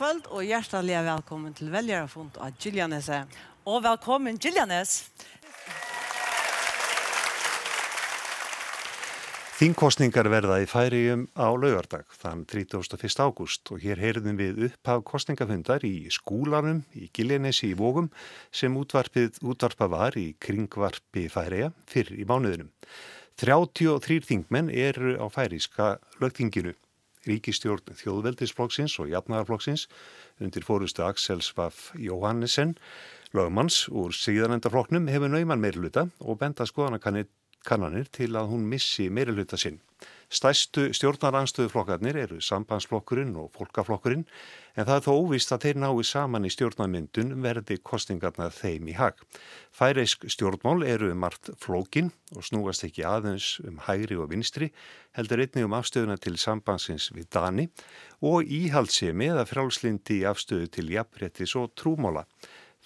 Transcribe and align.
Kvöld 0.00 0.30
og 0.32 0.46
hjertelig 0.48 0.96
velkommen 1.04 1.52
til 1.52 1.68
velgerafond 1.68 2.38
av 2.40 2.54
Gillianese. 2.56 3.18
Og 3.68 3.82
velkommen, 3.84 4.38
Gillianes! 4.40 5.10
Þingkostningar 9.58 10.30
verða 10.32 10.56
í 10.64 10.70
færiðum 10.72 11.26
á 11.36 11.52
laugardag 11.52 12.08
þann 12.16 12.46
31. 12.48 13.12
ágúst 13.20 13.74
og 13.76 13.84
hér 13.84 14.00
heyrðum 14.00 14.40
við 14.40 14.64
upphaf 14.70 15.04
kostningafundar 15.12 15.84
í 15.84 16.08
skúlanum 16.08 16.80
í 16.96 17.12
Giljanesi 17.12 17.74
í 17.74 17.76
Vógum 17.76 18.08
sem 18.48 18.72
útvarpa 18.80 19.92
var 19.92 20.16
í 20.16 20.30
kringvarpi 20.40 21.28
færiða 21.28 21.74
fyrr 21.84 22.16
í 22.16 22.24
mánuðinum. 22.24 22.72
33 23.36 24.24
þingmenn 24.32 24.72
eru 24.72 25.18
á 25.20 25.28
færiðska 25.28 25.98
lögtinginu. 26.24 26.72
Ríkistjórn 27.28 27.92
Þjóðveldisflokksins 28.00 28.96
og 29.02 29.10
Jafnaðarflokksins 29.12 29.86
undir 30.40 30.64
fórustu 30.64 31.04
Axel 31.04 31.42
Svaff 31.44 31.90
Jóhannesen 32.00 32.76
lögmanns 33.36 33.84
úr 33.92 34.14
síðanendaflokknum 34.16 35.10
hefur 35.12 35.32
nauman 35.32 35.60
meirluta 35.60 36.08
og 36.20 36.40
benda 36.40 36.66
skoðanakannir 36.68 37.28
kannanir 37.66 38.08
til 38.08 38.32
að 38.40 38.50
hún 38.54 38.64
missi 38.70 39.10
meiruluta 39.12 39.58
sinn. 39.60 39.80
Stæstu 40.30 40.84
stjórnaranstöðuflokkarnir 40.94 42.14
eru 42.22 42.36
sambandsflokkurinn 42.44 43.32
og 43.40 43.48
fólkaflokkurinn 43.56 44.22
en 44.78 44.86
það 44.86 44.92
er 44.94 45.02
þó 45.06 45.14
óvist 45.24 45.50
að 45.50 45.64
þeir 45.64 45.80
nái 45.82 46.04
saman 46.06 46.46
í 46.46 46.52
stjórnarmyndun 46.54 47.32
verði 47.42 47.80
kostingarna 47.82 48.46
þeim 48.54 48.92
í 48.92 48.94
hag. 48.94 49.18
Færeisk 49.74 50.28
stjórnmál 50.30 50.86
eru 50.86 51.10
um 51.10 51.18
margt 51.24 51.50
flókin 51.58 52.12
og 52.36 52.46
snúast 52.46 52.86
ekki 52.86 53.02
aðeins 53.10 53.56
um 53.66 53.82
hægri 53.88 54.20
og 54.22 54.30
vinstri, 54.30 54.70
heldur 55.18 55.42
einnig 55.42 55.66
um 55.66 55.74
afstöðuna 55.80 56.20
til 56.22 56.38
sambandsins 56.38 57.10
við 57.16 57.26
Dani 57.34 57.66
og 58.22 58.46
íhaldsemi 58.46 59.32
eða 59.32 59.48
frálslindi 59.50 60.22
afstöðu 60.30 60.70
til 60.70 60.94
jafnrettis 60.94 61.56
og 61.58 61.74
trúmóla. 61.74 62.22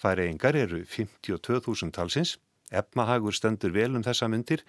Færeingar 0.01 0.57
eru 0.57 0.81
52.000 0.89 1.93
talsins 1.93 2.39
Efnahagur 2.73 3.35
stendur 3.35 3.75
vel 3.75 3.95
um 3.95 4.05
þessa 4.05 4.29
myndir 4.31 4.63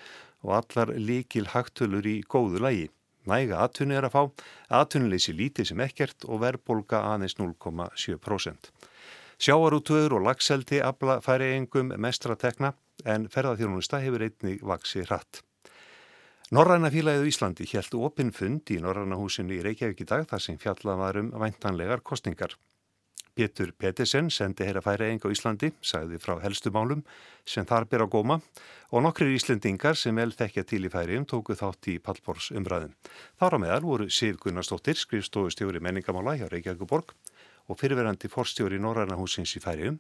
og 0.46 0.54
allar 0.60 0.94
líkil 0.96 1.50
hagtölur 1.52 2.06
í 2.06 2.20
góðu 2.30 2.62
lægi. 2.62 2.90
Næga 3.26 3.64
atvinni 3.66 3.98
er 3.98 4.06
að 4.06 4.14
fá, 4.14 4.22
atvinnileysi 4.82 5.34
lítið 5.34 5.72
sem 5.72 5.82
ekkert 5.82 6.28
og 6.30 6.44
verðbolga 6.44 7.02
aðeins 7.16 7.38
0,7%. 7.40 8.70
Sjáarútöður 9.42 10.20
og 10.20 10.28
lagseldi 10.30 10.80
abla 10.86 11.18
færi 11.26 11.56
engum 11.58 11.90
mestra 12.00 12.38
tekna 12.40 12.76
en 13.04 13.26
ferðarþjónusta 13.34 14.00
hefur 14.04 14.24
einnig 14.30 14.62
vaksi 14.64 15.04
hratt. 15.10 15.42
Norræna 16.54 16.92
fílaðið 16.94 17.32
Íslandi 17.32 17.66
hjæltu 17.66 18.04
opinfund 18.06 18.70
í 18.70 18.78
Norræna 18.80 19.18
húsinu 19.18 19.58
í 19.58 19.64
Reykjavík 19.66 20.06
í 20.06 20.10
dag 20.14 20.28
þar 20.30 20.44
sem 20.46 20.62
fjallað 20.62 21.02
varum 21.02 21.34
væntanlegar 21.42 22.06
kostningar. 22.06 22.54
Pétur 23.36 23.74
Pettersen 23.76 24.30
sendi 24.32 24.64
hér 24.64 24.80
að 24.80 24.86
færa 24.88 25.10
enga 25.12 25.28
á 25.28 25.34
Íslandi, 25.36 25.74
sagði 25.84 26.20
frá 26.24 26.38
helstumálum 26.40 27.02
sem 27.44 27.68
þar 27.68 27.88
ber 27.92 28.06
á 28.06 28.08
góma 28.08 28.38
og 28.92 29.04
nokkrir 29.04 29.36
Íslendingar 29.36 30.00
sem 30.00 30.16
vel 30.16 30.32
þekkja 30.32 30.64
til 30.70 30.86
í 30.88 30.92
færium 30.94 31.28
tóku 31.28 31.58
þátt 31.60 31.92
í 31.92 31.98
Pallbórs 32.00 32.52
umræðin. 32.56 32.96
Þar 33.40 33.58
á 33.60 33.64
meðal 33.64 33.82
voru 33.84 34.08
Sif 34.10 34.40
Gunnarsdóttir, 34.40 34.96
skrifstofustjóri 34.96 35.84
menningamála 35.84 36.38
hjá 36.40 36.48
Reykjavíkuborg 36.48 37.12
og 37.68 37.80
fyrirverandi 37.82 38.32
forstjóri 38.32 38.80
Norrænahúsins 38.80 39.58
í 39.60 39.64
færium 39.64 40.00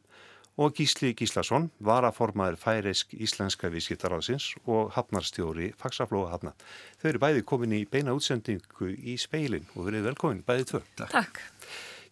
og 0.56 0.72
Gísli 0.78 1.12
Gíslason 1.18 1.68
var 1.84 2.06
að 2.08 2.16
formaður 2.20 2.60
færisk 2.62 3.12
íslenska 3.20 3.68
viðskiptaráðsins 3.74 4.54
og 4.64 4.94
hafnarstjóri 4.96 5.74
Faxaflóa 5.80 6.32
hafna. 6.32 6.54
Þau 7.02 7.10
eru 7.12 7.24
bæði 7.26 7.44
komin 7.50 7.76
í 7.76 7.82
beina 7.92 8.16
útsendingu 8.16 8.94
í 8.96 9.18
speilin 9.20 9.68
og 9.76 9.90
verið 9.90 10.08
velkomin 10.14 10.46
bæði 10.48 10.70
tvö. 10.72 10.82
Takk. 11.04 11.44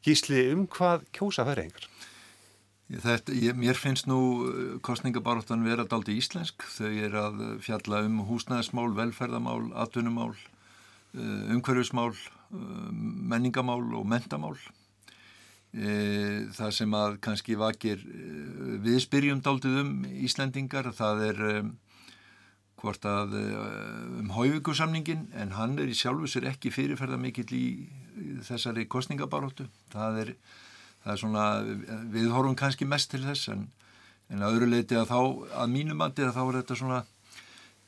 Gísli, 0.04 0.50
um 0.52 0.66
hvað 0.68 1.06
kjósa 1.16 1.46
færi 1.48 1.70
engar? 1.70 1.86
Þetta, 2.92 3.34
ég, 3.40 3.56
mér 3.56 3.78
finnst 3.80 4.10
nú 4.12 4.20
uh, 4.44 4.56
kostningabaráttan 4.84 5.64
vera 5.64 5.86
daldi 5.88 6.18
íslensk. 6.20 6.66
Þau 6.76 6.90
er 6.92 7.16
að 7.22 7.44
fjalla 7.64 8.04
um 8.04 8.20
húsnæðismál, 8.28 8.92
velferðamál, 8.98 9.70
atvinnumál, 9.80 10.34
uh, 11.16 11.54
umhverfismál, 11.56 12.12
uh, 12.12 12.90
menningamál 13.34 13.86
og 13.96 14.08
mentamál. 14.10 14.58
Það 15.74 16.74
sem 16.78 16.92
að 16.94 17.16
kannski 17.26 17.56
vakir 17.58 18.04
við 18.86 19.00
spyrjum 19.02 19.40
daldið 19.42 19.80
um 19.80 19.96
Íslendingar, 20.06 20.92
það 20.94 21.24
er 21.32 21.40
hvort 22.78 23.08
að 23.10 23.34
um 24.20 24.30
hóivíkusamningin 24.36 25.24
en 25.34 25.56
hann 25.58 25.74
er 25.82 25.90
í 25.90 25.98
sjálfu 25.98 26.30
sér 26.30 26.46
ekki 26.52 26.70
fyrirferða 26.76 27.18
mikill 27.18 27.50
í 27.58 27.66
þessari 28.48 28.86
kostningabaróttu 28.90 29.68
það 29.94 30.20
er, 30.24 30.34
það 31.04 31.14
er 31.14 31.22
svona 31.24 31.48
við 32.14 32.30
horfum 32.34 32.58
kannski 32.60 32.88
mest 32.90 33.12
til 33.14 33.24
þess 33.26 33.52
en, 33.54 33.66
en 34.30 34.46
að 34.46 34.58
öðru 34.58 34.70
leiti 34.76 35.00
að 35.00 35.12
þá 35.12 35.20
að 35.64 35.74
mínumandi 35.74 36.26
að 36.26 36.38
þá 36.38 36.44
er 36.46 36.60
þetta 36.62 36.80
svona 36.80 37.02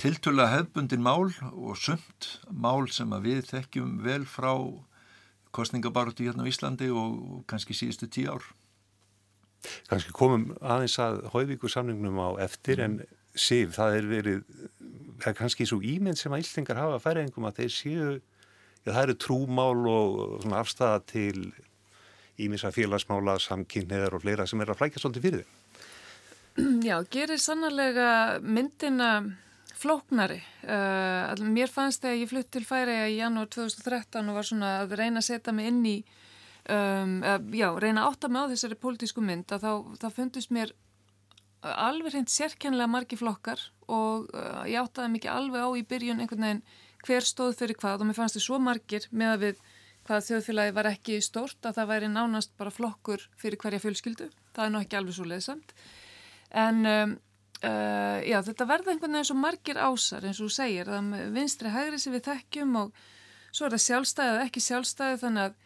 tiltöla 0.01 0.49
hefbundin 0.51 1.05
mál 1.05 1.31
og 1.53 1.79
sumt 1.79 2.29
mál 2.51 2.89
sem 2.91 3.13
að 3.15 3.29
við 3.29 3.49
þekkjum 3.53 3.97
vel 4.03 4.23
frá 4.27 4.51
kostningabaróttu 5.55 6.27
hérna 6.27 6.43
á 6.43 6.51
Íslandi 6.51 6.91
og, 6.91 7.19
og 7.31 7.43
kannski 7.49 7.77
síðustu 7.77 8.11
tíu 8.11 8.35
ár 8.35 8.53
Kannski 9.89 10.11
komum 10.13 10.51
aðeins 10.61 10.99
að 11.01 11.23
hóivíku 11.33 11.71
samningnum 11.71 12.19
á 12.21 12.29
eftir 12.45 12.81
mm. 12.83 12.85
en 12.85 13.23
síf, 13.35 13.73
það 13.75 13.99
er 13.99 14.09
verið 14.11 14.43
það 15.21 15.29
er 15.31 15.37
kannski 15.39 15.67
svo 15.67 15.79
ímynd 15.81 16.19
sem 16.19 16.33
að 16.35 16.43
Íslingar 16.43 16.79
hafa 16.79 16.99
að 16.99 17.05
færa 17.05 17.23
engum 17.23 17.47
að 17.47 17.61
þeir 17.61 17.73
séu 17.73 18.09
Já, 18.85 18.91
það 18.91 19.03
eru 19.03 19.15
trúmál 19.17 19.87
og 19.89 20.43
afstæða 20.53 20.99
til 21.09 21.47
ímins 22.41 22.65
að 22.67 22.81
félagsmála, 22.81 23.39
samkynniðar 23.41 24.17
og 24.17 24.25
fleira 24.25 24.45
sem 24.49 24.61
er 24.61 24.71
að 24.73 24.81
flækja 24.81 25.01
svolítið 25.01 25.25
fyrir 25.25 25.41
þið. 25.41 25.53
Já, 26.85 26.95
gerir 27.11 27.41
sannarlega 27.41 28.09
myndina 28.45 29.09
flóknari. 29.75 30.37
Uh, 30.63 31.33
mér 31.51 31.71
fannst 31.71 32.05
þegar 32.05 32.21
ég 32.21 32.31
flutt 32.31 32.51
til 32.53 32.63
Færiða 32.67 33.09
í 33.11 33.17
janúar 33.17 33.49
2013 33.51 34.29
og 34.31 34.37
var 34.37 34.47
svona 34.47 34.71
að 34.83 34.95
reyna 35.01 35.19
að 35.23 35.27
setja 35.27 35.53
mig 35.55 35.67
inn 35.71 35.81
í, 35.89 35.95
um, 36.71 37.17
uh, 37.25 37.39
já, 37.57 37.67
reyna 37.81 38.05
að 38.05 38.13
átta 38.13 38.31
mig 38.31 38.45
á 38.47 38.51
þessari 38.53 38.79
pólitísku 38.85 39.25
mynd 39.25 39.51
að 39.55 39.67
þá 39.99 40.07
fundist 40.15 40.53
mér 40.55 40.71
alveg 41.65 42.13
reynd 42.13 42.31
sérkennlega 42.31 42.91
margi 42.91 43.17
flokkar 43.19 43.61
og 43.91 44.29
uh, 44.33 44.63
ég 44.69 44.81
áttaði 44.81 45.13
mikið 45.15 45.31
alveg 45.33 45.65
á 45.65 45.69
í 45.77 45.85
byrjun 45.89 46.21
einhvern 46.23 46.45
veginn 46.45 46.63
hver 47.05 47.25
stóð 47.25 47.57
fyrir 47.59 47.77
hvað 47.79 48.03
og 48.03 48.09
mér 48.09 48.17
fannst 48.17 48.37
þið 48.37 48.45
svo 48.47 48.59
margir 48.61 49.07
með 49.11 49.33
að 49.33 49.43
við 49.45 49.61
hvað 50.05 50.25
þjóðfélagi 50.27 50.73
var 50.77 50.89
ekki 50.91 51.19
stórt 51.25 51.65
að 51.65 51.79
það 51.79 51.91
væri 51.91 52.09
nánast 52.13 52.51
bara 52.59 52.73
flokkur 52.73 53.23
fyrir 53.41 53.61
hverja 53.61 53.81
fjölskyldu. 53.81 54.29
Það 54.53 54.65
er 54.65 54.73
nú 54.73 54.81
ekki 54.83 54.99
alveg 54.99 55.17
svo 55.17 55.25
leiðsamt. 55.29 55.73
En 56.53 56.81
um, 56.85 57.15
uh, 57.65 58.19
já, 58.21 58.37
þetta 58.45 58.69
verða 58.69 58.93
einhvern 58.93 59.17
veginn 59.17 59.29
svo 59.31 59.37
margir 59.39 59.81
ásar 59.81 60.27
eins 60.27 60.41
og 60.41 60.51
þú 60.51 60.57
segir. 60.59 60.91
Það 60.91 61.33
vinstri 61.33 61.73
hægri 61.73 62.01
sem 62.01 62.13
við 62.13 62.27
þekkjum 62.29 62.77
og 62.83 63.01
svo 63.49 63.65
er 63.65 63.75
það 63.75 63.85
sjálfstæðið 63.87 64.43
ekki 64.45 64.65
sjálfstæðið 64.67 65.23
þannig 65.25 65.49
að 65.49 65.57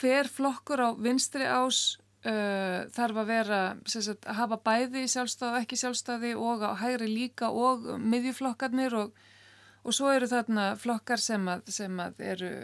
hver 0.00 0.30
flokkur 0.30 0.84
á 0.86 0.88
vinstri 1.02 1.50
ás 1.50 1.80
uh, 2.26 2.86
þarf 2.94 3.22
að 3.22 3.32
vera 3.32 3.60
sagt, 3.86 4.26
að 4.26 4.38
hafa 4.42 4.60
bæði 4.66 5.06
sjálfstæði 5.08 5.50
og 5.50 5.64
ekki 5.64 5.80
sjálfstæði 5.80 6.36
og 6.36 6.64
á 6.66 6.72
hægri 6.82 7.10
líka 7.10 7.50
og 7.50 7.90
miðjuflokkarnir 8.00 8.96
og 9.04 9.26
og 9.80 9.96
svo 9.96 10.12
eru 10.12 10.28
þarna 10.28 10.74
flokkar 10.80 11.22
sem 11.22 11.50
að, 11.50 11.66
sem 11.80 12.06
að 12.06 12.24
eru 12.34 12.54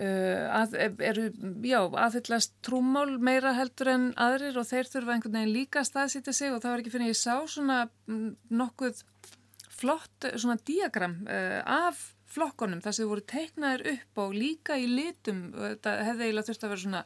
Uh, 0.00 0.46
að, 0.54 0.76
eru, 1.04 1.26
já, 1.66 1.82
aðhyllast 1.82 2.54
trúmál 2.64 3.18
meira 3.20 3.50
heldur 3.52 3.90
en 3.90 4.04
aðrir 4.22 4.56
og 4.56 4.64
þeir 4.64 4.88
þurfa 4.88 5.12
einhvern 5.12 5.34
veginn 5.36 5.52
líka 5.52 5.82
að 5.82 5.88
staðsýta 5.90 6.32
sig 6.32 6.54
og 6.54 6.62
það 6.62 6.72
var 6.72 6.80
ekki 6.80 6.92
fyrir 6.94 7.04
að 7.04 7.10
ég 7.10 7.18
sá 7.20 7.34
svona 7.52 7.76
nokkuð 8.62 9.02
flott 9.82 10.28
svona 10.30 10.56
diagram 10.70 11.18
uh, 11.26 11.58
af 11.90 12.00
flokkonum 12.32 12.80
þar 12.80 12.96
sem 12.96 13.10
voru 13.10 13.26
teiknaðir 13.34 13.84
upp 13.92 14.22
og 14.24 14.38
líka 14.38 14.78
í 14.80 14.88
litum, 14.88 15.42
þetta 15.58 15.98
hefði 16.06 16.30
eiginlega 16.30 16.48
þurft 16.48 16.64
að 16.64 16.72
vera 16.72 16.84
svona 16.86 17.04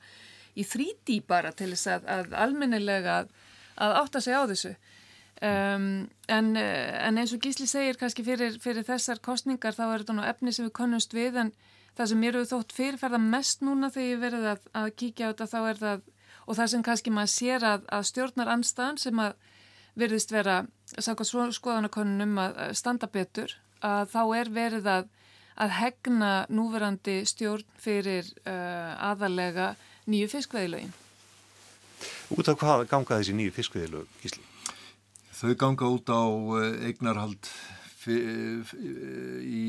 í 0.54 0.64
þríti 0.66 1.20
bara 1.26 1.52
til 1.52 1.72
þess 1.72 1.90
að, 1.96 2.08
að 2.16 2.34
almennilega 2.44 3.20
að, 3.22 3.30
að 3.86 3.96
átta 4.02 4.22
sig 4.24 4.36
á 4.36 4.42
þessu. 4.50 4.74
Um, 5.44 5.86
en, 6.30 6.54
eh, 6.56 6.94
en 7.04 7.18
eins 7.18 7.34
og 7.34 7.42
Gísli 7.42 7.66
segir 7.68 7.98
kannski 8.00 8.22
fyrir, 8.24 8.54
fyrir 8.62 8.86
þessar 8.86 9.18
kostningar 9.20 9.74
þá 9.74 9.84
er 9.88 10.04
þetta 10.04 10.14
nú 10.16 10.22
efni 10.24 10.54
sem 10.54 10.68
við 10.68 10.76
konumst 10.78 11.16
við 11.16 11.40
en 11.42 11.50
það 11.98 12.10
sem 12.10 12.20
mér 12.22 12.38
hefur 12.38 12.50
þótt 12.52 12.74
fyrirferða 12.76 13.20
mest 13.22 13.64
núna 13.66 13.90
þegar 13.92 14.08
ég 14.12 14.22
verið 14.22 14.46
að, 14.52 14.68
að 14.78 14.92
kíkja 15.02 15.26
á 15.26 15.30
þetta 15.32 15.50
þá 15.50 15.58
er 15.62 15.80
það 15.82 16.06
og 16.44 16.58
það 16.58 16.70
sem 16.70 16.84
kannski 16.86 17.12
maður 17.14 17.32
sér 17.34 17.66
að, 17.66 17.84
að 17.96 18.06
stjórnar 18.10 18.52
anstæðan 18.54 19.00
sem 19.00 19.20
að 19.24 19.36
verðist 19.98 20.32
vera 20.34 20.56
skoðanakonunum 20.94 22.40
að 22.42 22.62
standa 22.78 23.08
betur 23.10 23.54
að 23.84 24.10
þá 24.14 24.22
er 24.38 24.50
verið 24.54 24.88
að, 24.90 25.08
að 25.60 25.74
hegna 25.78 26.32
núverandi 26.50 27.20
stjórn 27.28 27.66
fyrir 27.80 28.28
uh, 28.44 28.94
aðalega 29.10 29.74
nýju 30.10 30.30
fiskveðilögin 30.32 30.92
Út 32.34 32.48
af 32.48 32.58
hvað 32.58 32.86
ganga 32.90 33.18
þessi 33.20 33.34
nýju 33.36 33.52
fiskveðilög, 33.54 34.10
Gísli? 34.22 34.42
Þau 35.34 35.54
ganga 35.60 35.90
út 35.92 36.08
á 36.08 36.24
eh, 36.58 36.88
eignarhald 36.88 37.50
í 38.04 39.62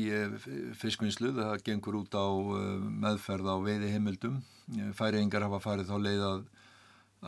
fiskvinnslu, 0.76 1.30
það 1.36 1.62
gengur 1.64 1.96
út 2.02 2.16
á 2.16 2.28
meðferð 3.04 3.48
á 3.48 3.56
veiði 3.64 3.92
heimildum. 3.94 4.42
Færiðingar 4.98 5.46
hafa 5.46 5.60
farið 5.64 5.88
þá 5.88 5.96
leið 6.04 6.24
að, 6.26 6.42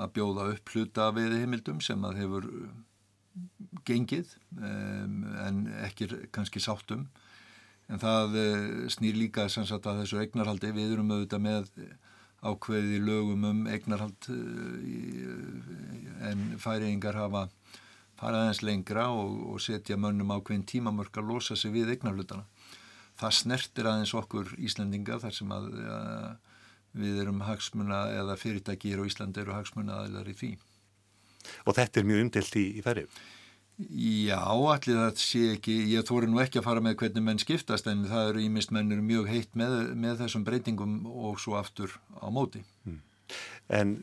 að 0.05 0.13
bjóða 0.19 0.49
upp 0.53 0.75
hluta 0.75 1.07
veiði 1.17 1.41
heimildum 1.45 1.81
sem 1.85 2.05
að 2.05 2.21
hefur 2.21 2.51
gengið 3.89 4.35
en 4.61 5.65
ekki 5.87 6.11
kannski 6.35 6.61
sáttum. 6.61 7.07
En 7.89 8.03
það 8.03 8.37
snýr 8.93 9.17
líka 9.17 9.49
sagt, 9.49 9.89
að 9.89 10.03
þessu 10.03 10.21
eignarhaldi 10.21 10.75
við 10.77 10.99
erum 10.99 11.15
auðvitað 11.15 11.45
með 11.47 11.73
ákveði 12.47 13.01
lögum 13.03 13.47
um 13.49 13.65
eignarhald 13.71 14.29
en 16.29 16.45
færiðingar 16.63 17.19
hafa 17.19 17.49
fara 18.19 18.43
aðeins 18.43 18.63
lengra 18.67 19.09
og, 19.15 19.35
og 19.55 19.63
setja 19.63 19.99
mönnum 19.99 20.33
ákveðin 20.35 20.67
tímamörk 20.67 21.21
að 21.21 21.33
losa 21.33 21.57
sig 21.59 21.75
við 21.75 21.95
eignarhlutana. 21.95 22.45
Það 23.19 23.35
snertir 23.35 23.89
aðeins 23.91 24.15
okkur 24.15 24.53
Íslandinga 24.63 25.19
þar 25.23 25.35
sem 25.35 25.55
að 25.55 25.69
ja, 25.83 25.99
við 26.99 27.23
erum 27.25 27.43
hagsmuna 27.47 28.05
eða 28.17 28.37
fyrirtækir 28.39 29.03
og 29.03 29.11
Íslandi 29.11 29.43
eru 29.43 29.57
hagsmuna 29.57 30.03
aðeinar 30.03 30.31
í 30.31 30.37
því. 30.39 30.53
Og 31.67 31.77
þetta 31.79 32.01
er 32.01 32.09
mjög 32.09 32.25
umdelt 32.27 32.59
í, 32.59 32.65
í 32.79 32.85
færið? 32.85 33.19
Já, 33.79 34.43
allir 34.43 34.97
það 34.99 35.21
sé 35.23 35.41
ekki, 35.55 35.75
ég 35.93 36.07
þóri 36.07 36.27
nú 36.27 36.41
ekki 36.43 36.59
að 36.59 36.67
fara 36.67 36.83
með 36.83 36.97
hvernig 36.99 37.25
menn 37.29 37.39
skiptast 37.39 37.87
en 37.87 38.09
það 38.11 38.33
eru 38.33 38.43
ímist 38.43 38.73
mennur 38.75 39.03
mjög 39.07 39.29
heitt 39.31 39.53
með, 39.59 39.77
með 39.95 40.25
þessum 40.25 40.47
breytingum 40.49 40.97
og 41.07 41.39
svo 41.39 41.55
aftur 41.61 41.95
á 42.19 42.27
móti. 42.35 42.65
Hmm. 42.83 43.03
En 43.71 43.99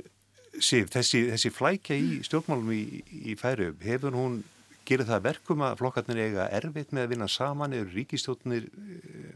Sif, 0.56 0.88
þessi, 0.94 1.26
þessi 1.34 1.52
flækja 1.52 1.98
í 2.00 2.20
stjórnmálum 2.24 2.72
í, 2.72 3.02
í 3.28 3.34
færu, 3.36 3.74
hefur 3.84 4.16
hún 4.16 4.38
gerið 4.88 5.10
það 5.12 5.26
verkum 5.26 5.64
að 5.66 5.80
flokkarnir 5.82 6.22
eiga 6.22 6.46
erfitt 6.56 6.94
með 6.96 7.08
að 7.08 7.12
vinna 7.12 7.28
saman 7.32 7.76
eða 7.76 7.92
ríkistjórnir 7.92 8.70
eh, 8.70 9.34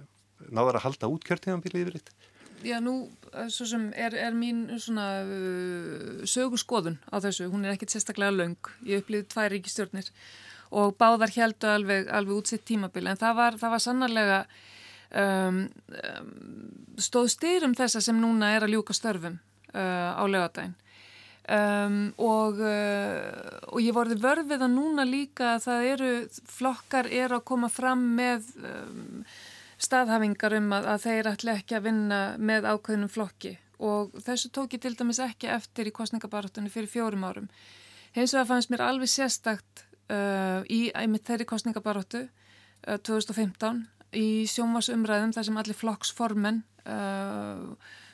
náðar 0.47 0.79
að 0.79 0.85
halda 0.85 1.09
út 1.11 1.25
kjörtíðanbílið 1.27 1.83
yfir 1.83 1.97
þetta? 1.97 2.28
Já, 2.63 2.79
nú, 2.83 3.09
eh, 3.33 3.47
er, 3.95 4.15
er 4.15 4.33
mín 4.35 4.67
svona 4.79 5.23
uh, 5.23 6.25
sögu 6.27 6.59
skoðun 6.59 6.97
á 7.07 7.15
þessu, 7.23 7.47
hún 7.51 7.63
er 7.65 7.75
ekkit 7.75 7.93
sérstaklega 7.95 8.35
laung, 8.35 8.71
ég 8.83 9.03
upplýði 9.03 9.29
tvær 9.31 9.53
ríkistjórnir 9.55 10.09
og 10.69 10.97
báðar 10.99 11.31
heldu 11.33 11.69
alveg, 11.71 12.09
alveg 12.11 12.41
útsitt 12.41 12.65
tímabili, 12.67 13.09
en 13.09 13.21
það 13.21 13.39
var, 13.39 13.57
það 13.61 13.73
var 13.75 13.83
sannarlega 13.85 14.41
um, 15.15 15.63
um, 16.03 16.33
stóð 16.99 17.31
styrum 17.33 17.73
þessa 17.79 18.03
sem 18.03 18.19
núna 18.19 18.51
er 18.57 18.67
að 18.67 18.75
ljúka 18.75 18.93
störfum 18.97 19.39
uh, 19.73 20.11
á 20.19 20.23
lögadaginn 20.27 20.75
Um, 21.49 22.11
og, 22.21 22.59
uh, 22.61 23.55
og 23.73 23.79
ég 23.81 23.95
vorði 23.95 24.19
vörfið 24.21 24.61
að 24.61 24.73
núna 24.75 25.05
líka 25.07 25.55
að 25.55 25.63
það 25.63 25.85
eru, 25.93 26.09
flokkar 26.45 27.07
eru 27.09 27.39
að 27.39 27.47
koma 27.49 27.69
fram 27.73 28.03
með 28.19 28.51
um, 28.59 29.23
staðhafingar 29.79 30.55
um 30.59 30.73
að, 30.75 30.87
að 30.93 31.03
þeir 31.05 31.29
ætla 31.33 31.57
ekki 31.59 31.77
að 31.77 31.85
vinna 31.87 32.21
með 32.37 32.67
ákveðnum 32.73 33.11
flokki 33.11 33.53
og 33.79 34.15
þessu 34.25 34.51
tók 34.51 34.75
ég 34.75 34.83
til 34.83 34.95
dæmis 34.99 35.21
ekki 35.23 35.47
eftir 35.53 35.87
í 35.87 35.95
kostningabarátunni 35.95 36.71
fyrir 36.73 36.91
fjórum 36.91 37.23
árum. 37.23 37.47
Hins 38.11 38.33
vegar 38.35 38.49
fannst 38.49 38.73
mér 38.73 38.83
alveg 38.83 39.11
sérstakt 39.11 39.85
uh, 40.11 40.65
í 40.67 40.89
einmitt 40.97 41.23
þeirri 41.29 41.47
kostningabarátu 41.47 42.25
2015 42.83 43.85
í 44.15 44.47
sjónvarsumræðum 44.49 45.33
þar 45.35 45.47
sem 45.47 45.57
allir 45.59 45.77
flokksformen 45.77 46.61
og 46.89 47.73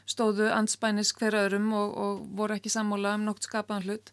stóðu 0.09 0.49
anspænis 0.53 1.13
hver 1.17 1.37
öðrum 1.45 1.69
og, 1.77 1.93
og 1.97 2.25
voru 2.37 2.57
ekki 2.57 2.71
sammála 2.73 3.15
um 3.17 3.25
nokt 3.27 3.45
skapaðan 3.47 3.85
hlut 3.87 4.11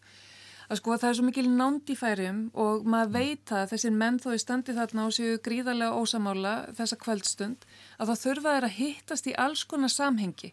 að 0.73 0.79
sko 0.81 0.97
það 0.97 1.09
er 1.11 1.17
svo 1.19 1.25
mikil 1.27 1.49
nánd 1.53 1.91
í 1.93 1.97
færium 1.99 2.43
og 2.59 2.87
maður 2.89 3.11
veit 3.17 3.53
að 3.53 3.73
þessir 3.75 3.97
menn 4.03 4.21
þó 4.23 4.31
í 4.33 4.41
standi 4.41 4.75
þarna 4.77 5.09
og 5.09 5.17
séu 5.17 5.41
gríðarlega 5.45 5.99
ósamála 6.01 6.53
þessa 6.79 6.99
kvöldstund 7.03 7.67
að 7.99 8.13
þá 8.13 8.23
þurfa 8.23 8.55
þeir 8.55 8.67
að 8.69 8.79
hittast 8.79 9.29
í 9.29 9.35
alls 9.45 9.65
konar 9.69 9.93
samhengi. 9.93 10.53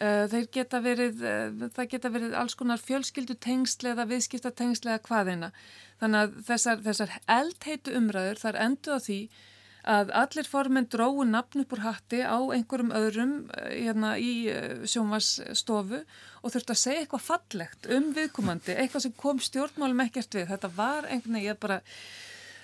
Uh, 0.00 0.24
þeir 0.32 0.46
geta 0.54 0.80
verið 0.80 1.22
uh, 1.22 1.68
það 1.76 1.88
geta 1.92 2.10
verið 2.14 2.34
alls 2.40 2.56
konar 2.56 2.80
fjölskyldu 2.80 3.36
tengsli 3.42 3.90
eða 3.92 4.06
viðskipta 4.08 4.52
tengsli 4.56 4.94
eða 4.94 5.02
hvaðina 5.04 5.50
þannig 6.00 6.20
að 6.22 6.38
þessar, 6.46 6.84
þessar 6.86 7.16
eldheitu 7.28 7.96
umræður 7.98 8.40
þar 8.40 8.58
endur 8.64 8.96
á 8.96 8.98
því 9.04 9.18
að 9.88 10.12
allir 10.16 10.48
formin 10.48 10.88
dróðu 10.90 11.26
nafn 11.28 11.62
upp 11.64 11.74
úr 11.76 11.84
hatti 11.84 12.20
á 12.20 12.38
einhverjum 12.52 12.92
öðrum 12.96 13.34
eh, 13.56 13.86
hérna, 13.86 14.14
í 14.20 14.48
eh, 14.52 14.82
sjónvarsstofu 14.84 16.02
og 16.40 16.54
þurfti 16.54 16.74
að 16.74 16.82
segja 16.82 17.04
eitthvað 17.04 17.26
fallegt 17.26 17.88
um 17.96 18.10
viðkomandi, 18.16 18.76
eitthvað 18.76 19.06
sem 19.06 19.16
kom 19.16 19.40
stjórnmálum 19.40 20.04
ekkert 20.06 20.36
við. 20.36 20.50
Þetta 20.52 20.72
var 20.76 21.08
einhvern 21.08 21.38
veginn, 21.38 21.48
ég 21.48 21.60
bara, 21.60 21.80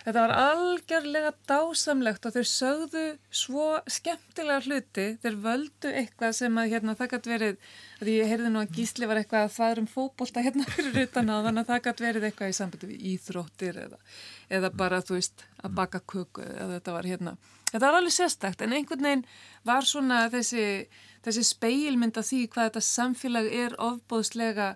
þetta 0.06 0.22
var 0.22 0.32
algjörlega 0.38 1.32
dásamlegt 1.50 2.28
og 2.28 2.34
þeir 2.36 2.46
sögðu 2.46 3.04
svo 3.34 3.64
skemmtilega 3.90 4.62
hluti, 4.62 5.06
þeir 5.22 5.38
völdu 5.42 5.90
eitthvað 5.90 6.36
sem 6.38 6.60
að 6.62 6.70
hérna, 6.70 6.94
það 6.98 7.10
gæti 7.14 7.32
verið, 7.32 7.58
því 7.98 8.14
ég 8.20 8.30
heyrði 8.30 8.52
nú 8.54 8.62
að 8.62 8.76
gísli 8.78 9.08
var 9.10 9.20
eitthvað 9.20 9.48
að 9.48 9.56
það 9.56 9.74
er 9.74 9.82
um 9.82 9.90
fókbólta 9.90 10.44
hérna 10.46 10.68
fyrir 10.76 11.02
utan 11.02 11.32
á 11.34 11.36
þannig 11.48 11.64
að 11.64 11.72
það 11.72 11.82
gæti 11.88 12.06
verið 12.06 12.28
eitthvað 12.28 12.52
í 12.52 12.56
sambandi 12.60 12.90
við 12.92 13.10
íþróttir 13.12 13.82
eða 13.82 14.00
eða 14.46 14.72
bara 14.78 15.02
þú 15.02 15.18
veist 15.18 15.44
að 15.66 15.76
baka 15.80 16.02
kuku 16.06 16.46
eða 16.46 16.76
þetta 16.76 16.94
var 16.94 17.10
hérna. 17.10 17.36
Þetta 17.72 17.82
var 17.82 17.98
alveg 17.98 18.14
sérstakt 18.14 18.62
en 18.62 18.76
einhvern 18.76 19.02
veginn 19.08 19.26
var 19.66 19.86
svona 19.90 20.20
þessi, 20.30 20.86
þessi 21.26 21.46
speilmynd 21.50 22.20
af 22.20 22.30
því 22.30 22.44
hvað 22.54 22.70
þetta 22.70 22.86
samfélag 22.92 23.50
er 23.50 23.74
ofbóðslega 23.82 24.70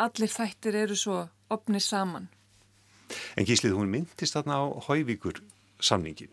allir 0.00 0.32
þættir 0.32 0.84
eru 0.86 0.96
svo 0.96 1.26
opnið 1.52 1.84
saman 1.84 2.30
En 3.36 3.48
Gíslið, 3.48 3.76
hún 3.78 3.92
myndist 3.92 4.36
þarna 4.36 4.60
á 4.60 4.64
Hauvíkur 4.88 5.42
samningin 5.80 6.32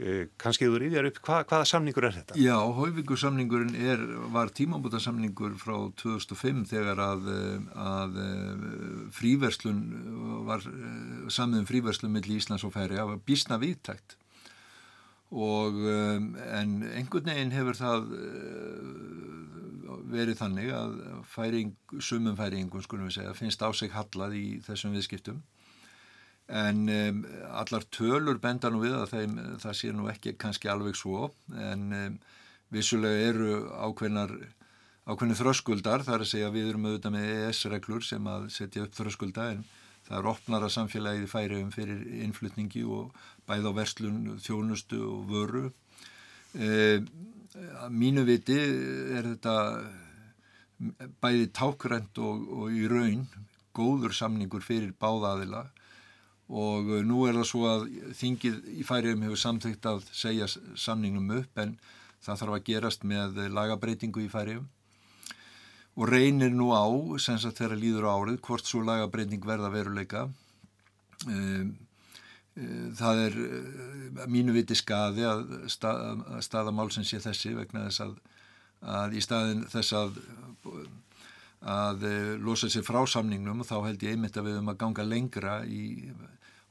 Eh, 0.00 0.30
kannski 0.40 0.64
þú 0.64 0.78
rýðjar 0.80 1.06
upp, 1.10 1.18
hva, 1.20 1.38
hvaða 1.44 1.66
samningur 1.68 2.06
er 2.08 2.14
þetta? 2.16 2.36
Já, 2.40 2.54
Hauvíkur 2.56 3.18
samningurinn 3.20 3.74
er, 3.76 4.00
var 4.32 4.48
tímambúta 4.56 4.96
samningur 5.02 5.58
frá 5.60 5.74
2005 6.00 6.62
þegar 6.70 7.02
að, 7.04 7.28
að 7.76 8.16
fríverslun 9.12 9.82
var 10.48 10.64
samið 11.28 11.60
um 11.60 11.68
fríverslun 11.68 12.14
millir 12.14 12.40
Íslands 12.40 12.64
og 12.64 12.72
Færi 12.72 12.96
að 13.02 13.18
bísna 13.28 13.60
viðtækt 13.60 14.16
og 15.32 15.76
en 15.84 16.72
einhvern 16.88 17.28
veginn 17.28 17.52
hefur 17.52 17.76
það 17.76 18.08
verið 20.12 20.40
þannig 20.40 20.72
að 20.76 20.98
færing, 21.28 21.76
sumum 22.00 22.36
færingum 22.36 22.84
skulum 22.84 23.08
við 23.10 23.18
segja, 23.18 23.36
finnst 23.36 23.60
á 23.60 23.68
sig 23.76 23.92
hallað 23.92 24.40
í 24.40 24.46
þessum 24.64 24.96
viðskiptum 24.96 25.44
en 26.52 26.82
um, 26.92 27.20
allar 27.56 27.84
tölur 27.94 28.40
benda 28.42 28.70
nú 28.70 28.82
við 28.82 28.96
að 28.98 29.14
þeim, 29.14 29.36
það 29.62 29.76
sé 29.78 29.92
nú 29.96 30.08
ekki 30.12 30.34
kannski 30.40 30.68
alveg 30.68 30.98
svo. 30.98 31.30
En 31.56 31.86
um, 31.96 32.18
vissulega 32.72 33.30
eru 33.30 33.54
ákveðnar 33.72 34.34
ákveðni 35.02 35.34
þröskuldar 35.34 36.04
þar 36.06 36.22
að 36.22 36.30
segja 36.30 36.52
við 36.54 36.68
erum 36.70 36.86
auðvitað 36.86 37.14
með 37.16 37.30
ES-reglur 37.48 38.04
sem 38.06 38.26
að 38.30 38.46
setja 38.54 38.84
upp 38.86 38.94
þröskulda 38.94 39.48
en 39.54 39.64
það 40.06 40.18
er 40.18 40.28
opnara 40.30 40.68
samfélagið 40.70 41.30
færiðum 41.30 41.72
fyrir 41.74 42.04
innflutningi 42.22 42.84
og 42.86 43.10
bæð 43.48 43.66
á 43.66 43.72
verslun, 43.80 44.20
þjónustu 44.42 45.00
og 45.08 45.24
vöru. 45.30 45.64
E, 46.54 47.00
mínu 47.90 48.24
viti 48.28 48.58
er 48.58 49.26
þetta 49.32 49.56
bæði 51.22 51.50
tákrænt 51.54 52.18
og, 52.22 52.46
og 52.62 52.74
í 52.74 52.86
raun 52.90 53.26
góður 53.74 54.14
samningur 54.14 54.62
fyrir 54.62 54.94
báðaðila 55.00 55.66
og 56.50 56.90
uh, 56.90 57.00
nú 57.06 57.24
er 57.28 57.38
það 57.38 57.48
svo 57.48 57.64
að 57.70 57.88
þingið 58.18 58.60
í 58.74 58.86
færiðum 58.86 59.26
hefur 59.28 59.42
samþygt 59.46 59.88
að 59.88 60.04
segja 60.12 60.48
samningnum 60.50 61.34
upp 61.38 61.62
en 61.62 61.76
það 62.22 62.42
þarf 62.42 62.56
að 62.56 62.64
gerast 62.70 63.04
með 63.08 63.42
lagabreitingu 63.52 64.24
í 64.24 64.30
færiðum 64.32 64.68
og 65.92 66.08
reynir 66.08 66.52
nú 66.54 66.70
á, 66.72 66.88
sem 67.20 67.38
sagt 67.40 67.60
þegar 67.60 67.80
líður 67.80 68.08
á 68.08 68.12
árið, 68.16 68.38
hvort 68.46 68.68
svo 68.68 68.80
lagabreiting 68.86 69.42
verða 69.44 69.68
veruleika. 69.72 70.22
Um, 71.28 71.74
uh, 72.56 72.86
það 72.96 73.20
er 73.26 73.38
uh, 73.42 74.24
mínu 74.32 74.54
viti 74.56 74.76
skaði 74.78 75.26
að, 75.28 75.44
að 75.68 76.40
staðamálsins 76.46 77.12
sé 77.12 77.20
þessi 77.22 77.52
vegna 77.58 77.84
þess 77.90 78.06
að, 78.06 78.16
að 78.96 79.18
í 79.18 79.24
staðin 79.24 79.66
þess 79.72 79.96
að 79.98 80.16
að 81.62 82.04
losa 82.42 82.70
sér 82.70 82.82
frá 82.86 83.00
samningnum 83.06 83.62
og 83.62 83.68
þá 83.68 83.76
held 83.86 84.02
ég 84.02 84.16
einmitt 84.16 84.36
að 84.36 84.48
við 84.48 84.56
höfum 84.56 84.70
að 84.72 84.80
ganga 84.80 85.04
lengra 85.06 85.56
í 85.66 85.82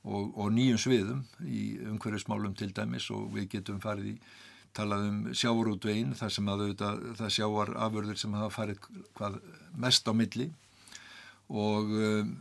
og, 0.04 0.32
og 0.36 0.48
nýjum 0.54 0.80
sviðum 0.82 1.22
í 1.46 1.66
umhverfismálum 1.92 2.56
til 2.58 2.72
dæmis 2.76 3.10
og 3.14 3.30
við 3.36 3.50
getum 3.56 3.82
farið 3.84 4.16
í 4.16 4.16
talað 4.76 5.08
um 5.10 5.20
sjávarútvegin 5.36 6.16
þar 6.18 6.34
sem 6.34 6.50
að 6.50 6.64
auðvitað, 6.66 7.02
það 7.20 7.34
sjávar 7.36 7.74
afurður 7.86 8.20
sem 8.22 8.38
hafa 8.40 8.54
farið 8.56 8.86
hvað 9.18 9.38
mest 9.84 10.08
á 10.08 10.14
milli. 10.16 10.48
Og 11.52 11.92
um, 11.92 12.36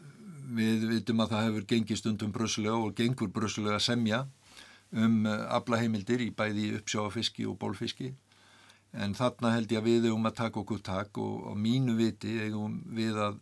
við 0.54 0.86
vitum 0.92 1.22
að 1.24 1.34
það 1.34 1.46
hefur 1.48 1.68
gengið 1.72 2.00
stundum 2.00 2.34
brössulega 2.34 2.78
og 2.78 2.94
gengur 2.98 3.32
brössulega 3.34 3.80
að 3.80 3.86
semja 3.88 4.24
um 4.90 5.26
uh, 5.26 5.46
aflaheimildir 5.58 6.22
í 6.22 6.30
bæði 6.34 6.70
uppsjáfiski 6.78 7.46
og 7.50 7.58
bólfiski 7.58 8.12
en 8.92 9.14
þarna 9.14 9.54
held 9.54 9.72
ég 9.72 9.82
að 9.82 9.88
við 9.88 10.10
um 10.10 10.26
að 10.26 10.38
taka 10.42 10.60
okkur 10.60 10.82
tak 10.82 11.18
og, 11.18 11.46
og 11.52 11.56
mínu 11.58 11.94
viti 11.98 12.40
eigum 12.42 12.80
við 12.96 13.20
að 13.28 13.38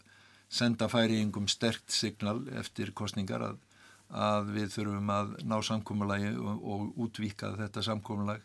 senda 0.48 0.88
færiðingum 0.88 1.48
sterkt 1.48 1.92
signal 1.92 2.40
eftir 2.56 2.92
kostningar 2.96 3.44
að 3.44 3.64
að 4.08 4.52
við 4.54 4.70
þurfum 4.72 5.10
að 5.12 5.32
ná 5.44 5.58
samkómalagi 5.64 6.30
og, 6.40 6.62
og 6.64 7.00
útvíka 7.04 7.52
þetta 7.58 7.84
samkómalag 7.84 8.44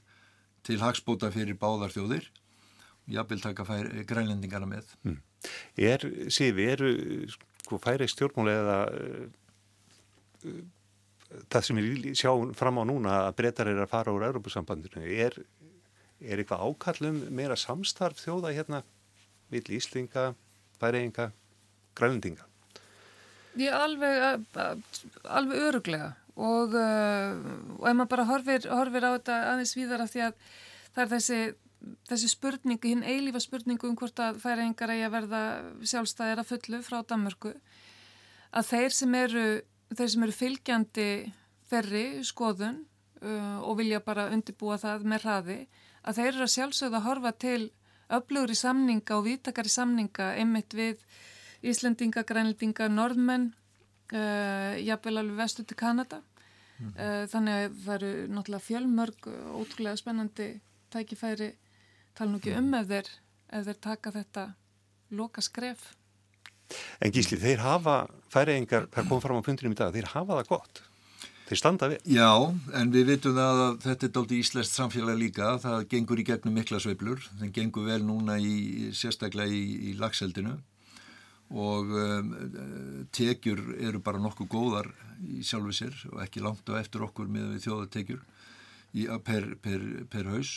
til 0.64 0.80
hagspóta 0.82 1.32
fyrir 1.32 1.56
báðar 1.60 1.94
þjóðir 1.94 2.28
og 3.04 3.14
jápil 3.16 3.40
taka 3.44 3.66
grænlendingarna 4.08 4.68
með. 4.68 4.92
Mm. 5.04 5.20
Er, 5.80 6.06
Sifi, 6.32 6.68
eru 6.68 6.92
sko 7.64 7.80
færi 7.84 8.08
stjórnmáli 8.12 8.56
eða 8.60 8.78
uh, 8.92 10.62
það 11.52 11.68
sem 11.68 11.80
við 11.80 12.08
sjáum 12.20 12.54
fram 12.56 12.80
á 12.80 12.84
núna 12.88 13.18
að 13.28 13.36
breytar 13.40 13.72
er 13.72 13.84
að 13.84 13.92
fara 13.92 14.14
úr 14.16 14.28
Europasambandinu, 14.30 15.04
er, 15.08 15.40
er 16.24 16.42
eitthvað 16.42 16.64
ákallum 16.68 17.22
meira 17.36 17.58
samstarf 17.60 18.22
þjóða 18.24 18.54
hérna 18.56 18.82
vill 19.54 19.66
Íslinga, 19.78 20.34
færiðinga, 20.82 21.30
grænlendinga? 21.98 22.48
Ég 23.60 23.70
er 23.70 23.78
alveg, 23.78 24.46
alveg 25.30 25.66
öruglega 25.68 26.14
og, 26.34 26.74
uh, 26.74 27.36
og 27.78 27.90
ef 27.90 27.98
maður 27.98 28.12
bara 28.16 28.30
horfir, 28.32 28.66
horfir 28.72 29.06
á 29.06 29.12
þetta 29.14 29.36
aðeins 29.52 29.76
víðara 29.78 30.08
því 30.10 30.24
að 30.28 30.40
það 30.96 31.04
er 31.04 31.12
þessi, 31.12 31.40
þessi 32.10 32.32
spurningu, 32.32 32.90
hinn 32.90 33.06
eilífa 33.06 33.44
spurningu 33.44 33.92
um 33.92 34.00
hvort 34.00 34.24
að 34.24 34.40
færiðingar 34.42 34.96
eigi 34.96 35.06
að 35.06 35.16
verða 35.20 35.44
sjálfstæðir 35.92 36.42
að 36.42 36.50
fullu 36.50 36.82
frá 36.86 36.98
Danmörku 37.06 37.54
að 38.54 38.70
þeir 38.72 38.98
sem 38.98 39.16
eru, 39.18 39.46
þeir 39.94 40.12
sem 40.16 40.26
eru 40.26 40.38
fylgjandi 40.40 41.08
þeirri 41.70 42.06
skoðun 42.26 42.84
uh, 43.22 43.60
og 43.62 43.78
vilja 43.82 44.02
bara 44.06 44.30
undirbúa 44.34 44.80
það 44.82 45.08
með 45.10 45.28
hraði 45.28 45.60
að 46.04 46.20
þeir 46.20 46.32
eru 46.34 46.46
að 46.48 46.54
sjálfsögða 46.56 47.00
að 47.00 47.08
horfa 47.08 47.32
til 47.44 47.62
öflugur 48.14 48.54
í 48.54 48.60
samninga 48.60 49.18
og 49.18 49.26
vítakar 49.28 49.70
í 49.70 49.74
samninga 49.74 50.34
einmitt 50.40 50.76
við 50.78 51.02
Íslendinga, 51.64 52.26
grænlendinga, 52.28 52.90
norðmenn, 52.92 53.46
uh, 54.12 54.74
jafnvel 54.84 55.22
alveg 55.22 55.38
vestu 55.40 55.64
til 55.64 55.78
Kanada. 55.80 56.20
Mm. 56.76 56.90
Uh, 56.98 57.24
þannig 57.32 57.56
að 57.56 57.78
það 57.86 57.94
eru 57.96 58.10
náttúrulega 58.36 58.66
fjölmörg 58.66 59.30
ótrúlega 59.62 60.02
spennandi 60.02 60.48
tækifæri 60.92 61.54
tala 62.18 62.34
nú 62.34 62.42
ekki 62.42 62.56
um 62.58 62.74
ef 62.78 62.90
þeir, 62.90 63.12
ef 63.56 63.68
þeir 63.70 63.80
taka 63.88 64.14
þetta 64.18 64.48
loka 65.16 65.44
skref. 65.46 65.94
En 67.04 67.14
Gísli, 67.14 67.38
þeir 67.40 67.64
hafa, 67.64 67.96
færiðingar, 68.34 68.90
það 68.94 69.10
kom 69.10 69.22
fram 69.24 69.40
á 69.40 69.46
puntinum 69.46 69.76
í 69.76 69.80
dag, 69.80 69.94
þeir 69.94 70.12
hafa 70.14 70.40
það 70.42 70.52
gott. 70.52 70.84
Þeir 71.44 71.60
standa 71.60 71.90
við. 71.92 72.06
Já, 72.16 72.30
en 72.80 72.92
við 72.94 73.10
vitum 73.12 73.36
það 73.36 73.62
að 73.66 73.74
þetta 73.84 74.08
er 74.08 74.12
dálta 74.16 74.36
íslenskt 74.38 74.78
samfélag 74.78 75.18
líka, 75.20 75.50
það 75.60 75.88
gengur 75.92 76.22
í 76.22 76.28
gegnum 76.30 76.56
mikla 76.56 76.80
sveiblur, 76.80 77.26
það 77.40 77.52
gengur 77.58 77.90
vel 77.90 78.00
núna 78.08 78.38
í, 78.40 78.92
sérstaklega 78.96 79.52
í, 79.52 79.64
í 79.92 79.96
lagseldinu 80.00 80.56
og 81.54 81.92
um, 82.00 82.30
tekjur 83.14 83.60
eru 83.76 84.00
bara 84.02 84.22
nokkuð 84.24 84.50
góðar 84.50 84.88
í 85.28 85.44
sjálfu 85.46 85.76
sér 85.76 85.98
og 86.14 86.24
ekki 86.24 86.42
langt 86.42 86.70
á 86.72 86.80
eftir 86.80 87.04
okkur 87.06 87.28
með 87.30 87.52
við 87.52 87.68
þjóðatekjur 87.68 88.24
per, 89.28 89.50
per, 89.62 89.84
per 90.10 90.32
haus. 90.32 90.56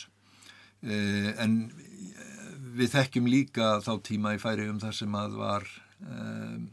Eh, 0.81 1.29
en 1.41 1.67
við 2.77 2.91
þekkjum 2.93 3.29
líka 3.29 3.77
þá 3.85 3.93
tíma 4.05 4.35
í 4.37 4.41
færi 4.41 4.67
um 4.69 4.79
það 4.81 4.97
sem 4.99 5.15
að 5.17 5.37
var 5.39 5.69
um, 6.05 6.67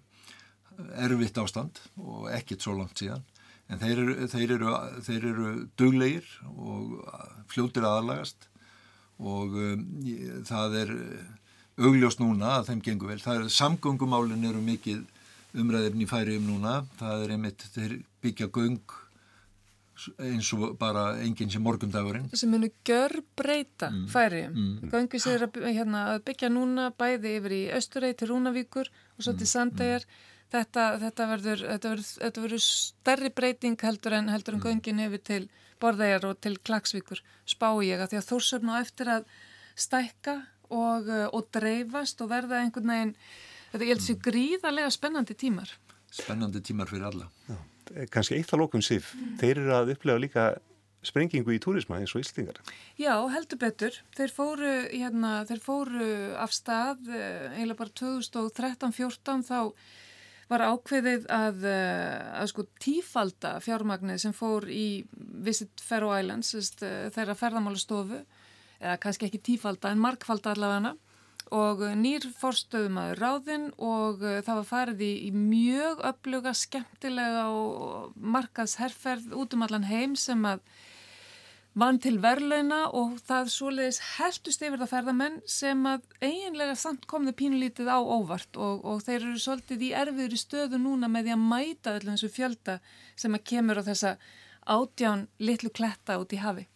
erfitt 1.01 1.39
ástand 1.41 1.81
og 2.01 2.29
ekkert 2.33 2.65
svo 2.65 2.77
langt 2.79 3.01
síðan 3.01 3.25
en 3.71 3.81
þeir 3.81 4.03
eru, 4.03 4.17
þeir 4.29 4.57
eru, 4.59 4.75
þeir 5.07 5.29
eru 5.31 5.53
duglegir 5.81 6.27
og 6.53 6.99
fljóttir 7.53 7.87
aðalagast 7.89 8.49
og 9.23 9.55
um, 9.57 9.87
það 10.45 10.79
er 10.83 10.95
augljóst 11.79 12.21
núna 12.23 12.59
að 12.59 12.71
þeim 12.71 12.83
gengur 12.87 13.13
vel. 13.13 13.23
Það 13.23 13.41
er 13.41 13.55
samgöngumálinn 13.57 14.47
eru 14.47 14.61
mikið 14.63 15.03
umræðirni 15.59 16.07
færi 16.11 16.37
um 16.39 16.51
núna. 16.51 16.83
Það 16.99 17.25
er 17.25 17.35
einmitt 17.37 17.65
þeir 17.75 17.97
byggja 18.25 18.51
göng 18.55 19.01
eins 20.19 20.49
og 20.57 20.75
bara 20.79 21.05
enginn 21.23 21.53
sem 21.53 21.63
morgundagurinn. 21.63 22.27
Sem 22.35 22.51
munu 22.51 22.69
gör 22.87 23.21
breyta 23.39 23.91
mm. 23.93 24.07
færi. 24.11 24.45
Mm. 24.51 24.91
Göngu 24.91 25.21
sér 25.23 25.47
að, 25.47 25.61
hérna, 25.69 26.07
að 26.15 26.25
byggja 26.29 26.51
núna 26.51 26.89
bæði 26.99 27.37
yfir 27.39 27.55
í 27.55 27.65
Östurei 27.79 28.15
til 28.19 28.33
Rúnavíkur 28.33 28.91
og 28.91 29.27
svo 29.27 29.37
til. 29.39 29.51
Sandæjar. 29.51 30.07
Mm. 30.07 30.31
Þetta, 30.55 30.83
þetta 31.03 31.25
verður, 31.33 31.63
verður, 31.73 32.03
verður 32.37 32.63
stærri 32.63 33.31
breyting 33.35 33.81
heldur 33.83 34.15
en, 34.21 34.29
heldur 34.31 34.55
en 34.55 34.61
mm. 34.61 34.67
göngin 34.69 35.03
hefur 35.03 35.23
til 35.27 35.43
Borðæjar 35.83 36.29
og 36.29 36.37
til 36.45 36.55
Klagsvíkur 36.63 37.23
spá 37.51 37.67
ég 37.83 37.99
að 37.99 38.13
því 38.13 38.21
að 38.21 38.29
Þórsöfn 38.29 38.71
á 38.71 38.75
eftir 38.79 39.11
að 39.11 39.25
stækka 39.75 40.37
og, 40.71 41.09
eh, 41.11 41.27
og 41.27 41.49
dreifast 41.55 42.23
og 42.23 42.31
verða 42.31 42.61
einhvern 42.63 42.93
veginn, 42.93 43.17
þetta 43.73 43.89
ég 43.89 43.93
held 43.97 44.05
sér 44.05 44.21
gríðarlega 44.29 44.93
spennandi 44.95 45.37
tímar. 45.39 45.75
Spennandi 46.15 46.63
tímar 46.63 46.91
fyrir 46.93 47.09
alla. 47.11 47.27
Já, 47.49 47.59
Kanski 48.15 48.39
eitt 48.39 48.55
að 48.55 48.63
lókum 48.63 48.85
sif, 48.85 49.11
mm. 49.19 49.35
þeir 49.43 49.65
eru 49.65 49.75
að 49.77 49.93
upplega 49.97 50.23
líka 50.23 50.47
sprengingu 51.05 51.53
í 51.53 51.61
túrisma 51.61 51.99
eins 51.99 52.15
og 52.17 52.23
Íslingar. 52.23 52.63
Já, 52.97 53.13
heldur 53.35 53.61
betur. 53.61 53.99
Þeir 54.17 54.33
fóru, 54.33 54.73
hérna, 54.89 55.35
þeir 55.51 55.61
fóru 55.67 56.09
af 56.41 56.55
stað, 56.57 57.03
eh, 57.11 57.51
eiginlega 57.59 57.83
bara 57.83 57.95
2013-14 58.01 59.45
þá 59.51 59.59
var 60.51 60.65
ákveðið 60.69 61.27
að, 61.33 61.65
eh, 61.71 62.41
að 62.41 62.51
sko 62.53 62.67
tífalda 62.83 63.55
fjármagnið 63.65 64.21
sem 64.25 64.35
fór 64.37 64.69
í 64.69 65.05
Visit 65.45 65.81
Faroe 65.81 66.21
Islands, 66.21 66.55
þeirra 67.15 67.37
ferðamálastofu 67.39 68.21
eða 68.81 69.01
kannski 69.01 69.29
ekki 69.29 69.43
tífalda 69.53 69.93
en 69.93 70.03
markfalda 70.03 70.55
allavega 70.55 70.95
og 71.55 71.83
nýr 72.01 72.25
fórstöðum 72.35 72.97
að 72.99 73.13
ráðinn 73.21 73.67
og 73.77 74.23
það 74.25 74.57
var 74.59 74.67
farið 74.69 75.05
í, 75.05 75.13
í 75.29 75.31
mjög 75.37 76.01
öfluga, 76.09 76.55
skemmtilega 76.57 77.45
og 77.53 78.15
markaðsherrferð 78.17 79.37
út 79.37 79.55
um 79.55 79.65
allan 79.67 79.87
heim 79.87 80.17
sem 80.17 80.41
að 80.49 80.65
vann 81.75 81.99
til 82.03 82.19
verlauna 82.23 82.85
og 82.95 83.17
það 83.27 83.51
svoleiðis 83.55 84.01
heldust 84.15 84.63
yfir 84.63 84.81
það 84.83 84.93
ferðamenn 84.93 85.39
sem 85.51 85.81
að 85.91 86.05
eiginlega 86.23 86.77
samt 86.79 87.09
kom 87.11 87.27
þau 87.27 87.35
pínulítið 87.41 87.91
á 87.91 87.99
óvart 87.99 88.59
og, 88.59 88.85
og 88.87 89.03
þeir 89.07 89.19
eru 89.21 89.41
svolítið 89.43 89.87
í 89.89 89.91
erfiðri 90.05 90.39
stöðu 90.39 90.81
núna 90.81 91.11
með 91.11 91.29
því 91.29 91.35
að 91.35 91.47
mæta 91.51 91.95
allir 91.95 92.13
þessu 92.13 92.31
fjölda 92.37 92.79
sem 93.19 93.35
að 93.35 93.47
kemur 93.51 93.83
á 93.83 93.89
þessa 93.91 94.15
átján 94.65 95.27
litlu 95.43 95.73
kletta 95.75 96.19
út 96.23 96.33
í 96.33 96.41
hafi. 96.41 96.69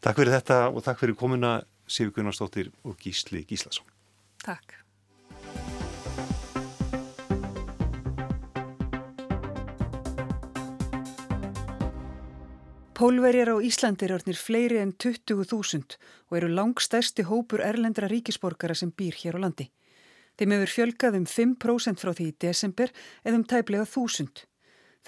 Takk 0.00 0.22
fyrir 0.22 0.38
þetta 0.38 0.60
og 0.70 0.84
takk 0.86 1.02
fyrir 1.02 1.18
komuna 1.18 1.58
Sigur 1.90 2.14
Gunnarsdóttir 2.14 2.70
og 2.86 2.94
Gísli 3.02 3.42
Gíslason. 3.48 3.86
Takk. 4.46 4.78
Pólverjar 13.00 13.48
á 13.48 13.56
Íslandi 13.64 14.04
er 14.04 14.12
orðnir 14.12 14.36
fleiri 14.36 14.76
en 14.76 14.90
20.000 14.92 15.94
og 16.28 16.34
eru 16.36 16.50
langstærsti 16.52 17.24
hópur 17.24 17.62
erlendra 17.64 18.10
ríkisborgara 18.12 18.76
sem 18.76 18.90
býr 18.92 19.16
hér 19.22 19.38
á 19.40 19.48
landi. 19.48 19.70
Þeim 20.36 20.52
hefur 20.52 20.72
fjölgað 20.74 21.16
um 21.16 21.24
5% 21.24 22.02
frá 22.04 22.12
því 22.12 22.26
í 22.28 22.34
desember 22.44 22.92
eða 23.24 23.38
um 23.38 23.46
tæplega 23.54 23.86
1000. 23.88 24.44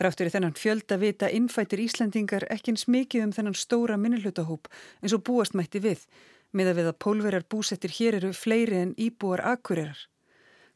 Þráttur 0.00 0.30
í 0.30 0.32
þennan 0.32 0.56
fjölda 0.62 1.00
vita 1.04 1.28
innfættir 1.28 1.84
Íslandingar 1.84 2.49
ekki 2.56 2.72
eins 2.72 2.88
mikið 2.88 3.26
um 3.26 3.37
þennan 3.37 3.61
stóra 3.61 4.00
minnihlutahóp 4.00 4.72
eins 4.72 5.12
og 5.12 5.26
búast 5.28 5.52
mætti 5.52 5.84
við, 5.84 6.08
með 6.56 6.72
að 6.72 6.80
við 6.80 6.92
að 6.94 7.00
pólverjar 7.04 7.44
búsettir 7.44 7.92
hér 8.00 8.22
eru 8.22 8.32
fleiri 8.32 8.80
en 8.87 8.96
íbúar 8.96 9.44
akkurirar. 9.52 10.06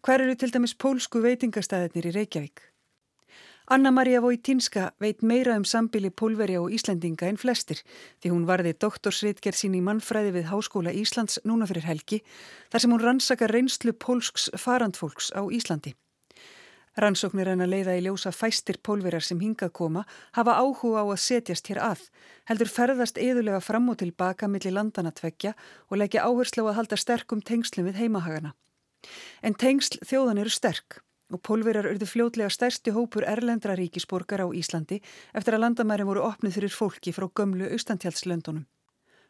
Hver 0.04 0.20
eru 0.20 0.36
til 0.36 0.52
dæmis 0.52 0.76
pólsku 0.76 1.24
veitingastæðinir 1.24 2.12
í 2.12 2.18
Reykjavík? 2.20 2.75
Anna-Maria 3.66 4.20
Vojtinska 4.22 4.92
veit 5.02 5.24
meira 5.26 5.56
um 5.58 5.64
sambili 5.66 6.06
pólverja 6.14 6.60
og 6.62 6.70
Íslandinga 6.70 7.26
en 7.26 7.38
flestir 7.40 7.80
því 8.22 8.30
hún 8.30 8.44
varði 8.46 8.76
doktorsritgerð 8.78 9.58
sín 9.58 9.72
í 9.74 9.80
mannfræði 9.82 10.36
við 10.36 10.44
Háskóla 10.52 10.92
Íslands 10.94 11.40
núna 11.42 11.66
fyrir 11.66 11.82
helgi 11.82 12.20
þar 12.70 12.84
sem 12.84 12.92
hún 12.94 13.02
rannsaka 13.02 13.48
reynslu 13.50 13.90
pólsks 13.98 14.52
farandfólks 14.54 15.32
á 15.34 15.42
Íslandi. 15.50 15.96
Rannsóknir 16.94 17.50
en 17.50 17.64
að 17.64 17.72
leiða 17.72 17.96
í 17.98 18.04
ljósa 18.04 18.30
fæstir 18.30 18.78
pólverar 18.86 19.26
sem 19.26 19.40
hinga 19.42 19.66
koma 19.68 20.04
hafa 20.38 20.54
áhuga 20.62 21.02
á 21.02 21.06
að 21.10 21.24
setjast 21.24 21.66
hér 21.66 21.80
að, 21.82 22.04
heldur 22.46 22.70
ferðast 22.70 23.18
eðulega 23.18 23.58
fram 23.60 23.90
og 23.90 23.98
tilbaka 23.98 24.46
millir 24.46 24.76
landana 24.78 25.10
tveggja 25.10 25.56
og 25.90 25.98
leggja 25.98 26.22
áherslu 26.22 26.62
á 26.62 26.70
að 26.70 26.78
halda 26.78 27.00
sterkum 27.02 27.42
tengslum 27.42 27.90
við 27.90 27.98
heimahagana. 28.04 28.54
En 29.42 29.58
tengsl 29.58 29.98
þjóðan 30.06 30.44
eru 30.44 30.54
sterk 30.54 31.02
og 31.32 31.42
pólverar 31.42 31.88
urðu 31.90 32.08
fljótlega 32.08 32.50
stærsti 32.52 32.94
hópur 32.94 33.26
erlendra 33.26 33.74
ríkisborgar 33.78 34.44
á 34.44 34.48
Íslandi 34.50 35.00
eftir 35.34 35.56
að 35.56 35.64
landamæri 35.64 36.06
voru 36.06 36.26
opnið 36.28 36.58
fyrir 36.58 36.74
fólki 36.74 37.14
frá 37.16 37.26
gömlu 37.28 37.70
austantjálslöndunum. 37.74 38.66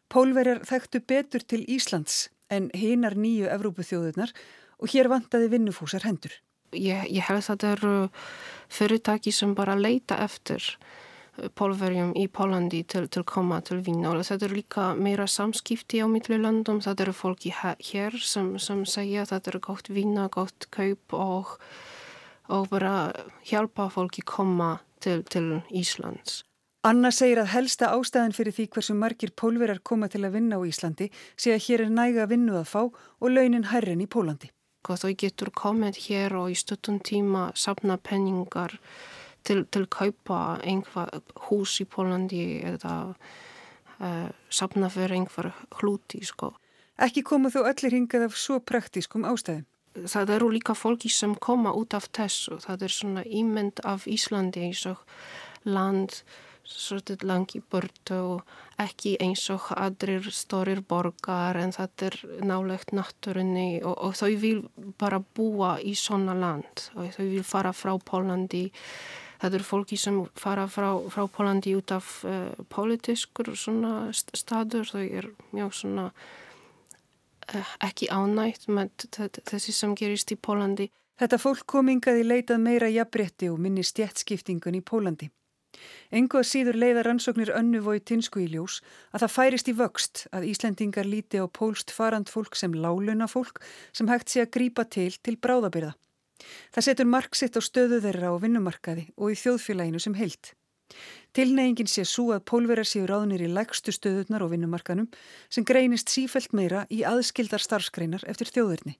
Pólverjar 0.07 0.63
þekktu 0.67 1.01
betur 1.07 1.43
til 1.43 1.65
Íslands 1.65 2.27
en 2.49 2.69
hinar 2.73 3.17
nýju 3.17 3.49
Evrópuþjóðunar 3.51 4.31
og 4.77 4.93
hér 4.93 5.09
vantaði 5.11 5.49
vinnufúsar 5.51 6.05
hendur 6.07 6.37
ég, 6.75 7.07
ég 7.09 7.23
held 7.27 7.41
að 7.41 7.49
þetta 7.51 7.71
eru 7.75 7.93
fyrirtæki 8.73 9.33
sem 9.33 9.53
bara 9.55 9.77
leita 9.77 10.19
eftir 10.23 10.63
pólverjum 11.57 12.13
í 12.17 12.27
Pólandi 12.27 12.83
til, 12.83 13.07
til 13.07 13.23
koma 13.23 13.61
til 13.61 13.79
og 13.79 14.23
þetta 14.23 14.45
eru 14.45 14.55
líka 14.55 14.87
meira 14.95 15.27
samskipti 15.27 16.01
á 16.01 16.07
mittlilöndum, 16.09 16.81
þetta 16.81 17.03
eru 17.03 17.13
fólki 17.13 17.53
hér 17.53 18.17
sem, 18.21 18.57
sem 18.59 18.85
segja 18.85 19.21
að 19.23 19.35
þetta 19.35 19.51
eru 19.51 19.59
gótt 19.59 19.89
vinna, 19.89 20.27
gótt 20.29 20.67
kaup 20.71 21.13
og 21.13 21.57
og 22.47 22.69
bara 22.71 23.11
hjálpa 23.47 23.89
fólki 23.91 24.23
koma 24.25 24.77
til, 24.99 25.23
til 25.23 25.61
Íslands. 25.71 26.43
Anna 26.87 27.09
segir 27.11 27.41
að 27.41 27.51
helsta 27.51 27.89
ástæðan 27.91 28.35
fyrir 28.37 28.55
því 28.55 28.67
hversu 28.71 28.93
margir 28.95 29.33
pólverar 29.35 29.81
koma 29.83 30.07
til 30.07 30.23
að 30.23 30.37
vinna 30.37 30.59
á 30.59 30.63
Íslandi 30.63 31.09
sé 31.35 31.51
að 31.55 31.65
hér 31.65 31.83
er 31.87 31.91
næga 31.91 32.27
vinnu 32.31 32.55
að 32.55 32.69
fá 32.69 32.81
og 32.85 33.27
launin 33.33 33.67
hærren 33.73 34.03
í 34.03 34.07
Pólandi. 34.07 34.51
Þau 34.87 35.11
getur 35.19 35.51
komið 35.51 35.97
hér 36.05 36.37
og 36.39 36.53
í 36.53 36.55
stöttun 36.55 37.01
tíma 37.03 37.49
sapna 37.59 37.97
penningar 37.99 38.77
til, 39.47 39.63
til 39.71 39.87
kaupa 39.91 40.57
einhver 40.63 41.11
hús 41.47 41.77
í 41.83 41.87
Pólandi 41.89 42.43
eða 42.67 42.95
uh, 43.13 44.29
sapna 44.49 44.91
fyrir 44.93 45.17
einhver 45.17 45.51
hluti. 45.79 46.23
Sko. 46.27 46.53
Ekki 46.97 47.23
koma 47.25 47.51
þó 47.53 47.63
allir 47.69 47.95
hingað 47.95 48.27
af 48.29 48.37
svo 48.39 48.59
praktískum 48.59 49.27
ástæðum. 49.29 49.65
Það 49.97 50.31
eru 50.35 50.49
líka 50.53 50.75
fólki 50.77 51.09
sem 51.09 51.33
koma 51.41 51.71
út 51.73 51.95
af 51.97 52.11
þessu. 52.13 52.59
Það 52.61 52.83
er 52.85 52.93
svona 52.93 53.23
ímynd 53.25 53.81
af 53.85 54.05
Íslandi 54.05 54.67
eins 54.67 54.83
og 54.85 55.01
land 55.65 56.21
svolítið 56.67 57.23
langi 57.27 57.61
burtu 57.71 58.17
og 58.35 58.81
ekki 58.81 59.15
eins 59.23 59.45
og 59.53 59.69
aðrir 59.75 60.27
stórir 60.35 60.81
borgar 60.83 61.57
en 61.61 61.71
þetta 61.75 62.09
er 62.09 62.17
nálegt 62.45 62.91
náttúrunni 62.95 63.79
og, 63.83 63.95
og 63.95 64.17
þau 64.19 64.33
vil 64.41 64.59
bara 64.99 65.21
búa 65.21 65.77
í 65.79 65.95
svona 65.97 66.35
land 66.37 66.89
og 66.95 67.13
þau 67.15 67.23
vil 67.23 67.45
fara 67.47 67.73
frá 67.75 67.95
Pólandi 67.97 68.67
þetta 69.37 69.55
eru 69.59 69.67
fólki 69.67 69.97
sem 69.99 70.19
fara 70.39 70.67
frá, 70.71 70.89
frá 71.13 71.25
Pólandi 71.31 71.75
út 71.77 71.93
af 71.95 72.19
uh, 72.25 72.51
politískur 72.73 73.53
svona 73.55 74.09
staður. 74.13 74.89
Þau 74.91 75.05
er 75.05 75.29
mjög 75.55 75.73
svona 75.81 76.09
uh, 76.11 77.73
ekki 77.87 78.11
ánægt 78.11 78.67
með 78.67 79.07
þessi 79.47 79.75
sem 79.75 79.95
gerist 79.97 80.33
í 80.33 80.39
Pólandi. 80.39 80.89
Þetta 81.17 81.41
fólk 81.41 81.65
komingað 81.65 82.21
í 82.21 82.27
leitað 82.27 82.61
meira 82.61 82.91
jafnbretti 82.93 83.49
og 83.49 83.57
minni 83.61 83.85
stjætskiptingun 83.85 84.77
í 84.77 84.85
Pólandi. 84.85 85.31
Engu 86.17 86.39
að 86.39 86.47
síður 86.49 86.77
leiða 86.81 87.03
rannsóknir 87.05 87.51
önnu 87.57 87.81
voi 87.85 87.99
tinsku 87.99 88.41
í 88.43 88.47
ljós 88.53 88.79
að 89.11 89.25
það 89.25 89.33
færist 89.35 89.71
í 89.71 89.75
vöxt 89.77 90.23
að 90.35 90.47
Íslendingar 90.51 91.09
líti 91.09 91.41
á 91.41 91.45
pólst 91.59 91.93
farand 91.93 92.31
fólk 92.33 92.57
sem 92.57 92.73
láluna 92.73 93.27
fólk 93.29 93.61
sem 93.91 94.09
hægt 94.11 94.33
sé 94.33 94.45
að 94.45 94.53
grípa 94.57 94.87
til 94.97 95.11
til 95.21 95.37
bráðabyrða. 95.37 95.93
Það 96.75 96.87
setur 96.87 97.09
marksitt 97.09 97.57
á 97.57 97.61
stöðu 97.63 97.99
þeirra 98.03 98.31
á 98.31 98.35
vinnumarkaði 98.41 99.09
og 99.17 99.33
í 99.33 99.39
þjóðfélaginu 99.41 100.01
sem 100.03 100.17
heilt. 100.19 100.53
Tilneyingin 101.35 101.89
sé 101.91 102.05
svo 102.07 102.31
að 102.33 102.45
pólverar 102.49 102.87
séu 102.87 103.05
ráðnir 103.09 103.43
í 103.43 103.49
lægstu 103.51 103.91
stöðunar 103.93 104.45
á 104.45 104.47
vinnumarkanum 104.49 105.09
sem 105.51 105.65
greinist 105.67 106.09
sífælt 106.13 106.53
meira 106.55 106.85
í 106.89 107.03
aðskildar 107.05 107.61
starfskreinar 107.61 108.23
eftir 108.29 108.49
þjóðurni. 108.53 108.95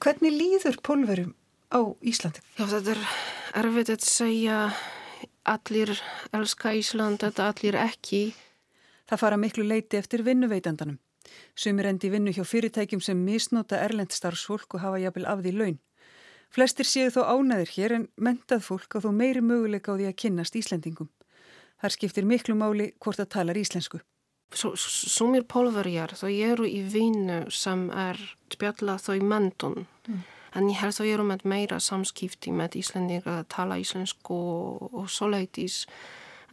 Hvernig 0.00 0.34
líður 0.34 0.80
pólverum 0.84 1.34
á 1.72 1.80
Íslandi? 2.00 2.42
Já, 2.56 2.64
þetta 2.64 2.96
er 2.96 3.02
erfitt 3.62 3.92
að 3.92 4.06
segja 4.08 4.58
allir 5.46 5.92
elska 6.34 6.74
Ísland, 6.76 7.22
þetta 7.22 7.50
allir 7.52 7.78
ekki. 7.80 8.22
Það 9.06 9.22
fara 9.22 9.38
miklu 9.40 9.66
leiti 9.66 10.00
eftir 10.00 10.24
vinnuveitandanum. 10.26 10.98
Sumir 11.58 11.88
endi 11.90 12.10
vinnu 12.10 12.32
hjá 12.34 12.44
fyrirtækjum 12.46 13.02
sem 13.02 13.18
misnota 13.22 13.78
erlend 13.82 14.14
starfsfólk 14.14 14.76
og 14.76 14.82
hafa 14.82 15.00
jafnvel 15.02 15.26
af 15.30 15.42
því 15.42 15.52
laun. 15.56 15.78
Flestir 16.56 16.88
séu 16.88 17.10
þó 17.12 17.20
ánæðir 17.36 17.70
hér 17.74 17.92
en 17.92 18.04
mentað 18.16 18.62
fólk 18.64 18.94
á 18.96 19.04
þó 19.04 19.10
meiri 19.12 19.42
möguleika 19.44 19.92
á 19.92 19.98
því 19.98 20.06
að 20.08 20.14
kynnast 20.22 20.54
Íslandingum. 20.56 21.10
Þar 21.82 21.92
skiptir 21.92 22.24
miklu 22.24 22.54
máli 22.56 22.86
hvort 22.96 23.20
það 23.20 23.32
talar 23.34 23.58
íslensku. 23.60 24.00
Sumir 24.56 25.44
pólverjar 25.44 26.14
þó 26.16 26.30
eru 26.30 26.64
í 26.64 26.80
vinnu 26.88 27.42
sem 27.52 27.90
er 27.92 28.16
spjalla 28.54 28.96
þó 28.96 29.10
í 29.18 29.20
mentun. 29.20 29.84
Mm. 30.08 30.22
En 30.56 30.70
ég 30.72 30.80
held 30.80 30.96
að 30.96 31.04
við 31.04 31.16
erum 31.18 31.28
með 31.34 31.44
meira 31.52 31.80
samskipti 31.82 32.54
með 32.56 32.78
Íslandingar 32.80 33.42
að 33.42 33.50
tala 33.52 33.76
íslensku 33.82 34.40
og, 34.56 34.86
og 34.96 35.10
svoleiðis. 35.12 35.82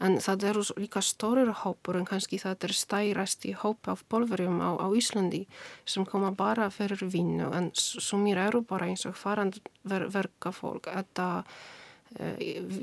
En 0.01 0.17
það 0.17 0.47
eru 0.49 0.63
líka 0.81 1.01
stórir 1.05 1.51
hópur 1.61 1.99
en 1.99 2.07
kannski 2.07 2.39
það 2.41 2.65
er 2.67 2.73
stærast 2.75 3.45
í 3.45 3.53
hóp 3.53 3.87
af 3.91 4.01
bólverjum 4.09 4.57
á, 4.59 4.73
á 4.81 4.87
Íslandi 4.89 5.43
sem 5.85 6.05
koma 6.05 6.31
bara 6.33 6.69
fyrir 6.73 7.05
vinnu. 7.05 7.51
En 7.53 7.69
sumir 7.75 8.41
eru 8.41 8.63
bara 8.65 8.89
eins 8.89 9.05
og 9.05 9.15
farand 9.17 9.61
ver, 9.85 10.07
verka 10.09 10.51
fólk 10.51 10.89
eða 10.89 11.27
uh, 11.43 12.35